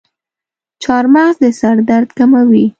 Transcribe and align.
چارمغز 0.83 1.35
د 1.43 1.45
سر 1.59 1.75
درد 1.89 2.09
کموي. 2.17 2.65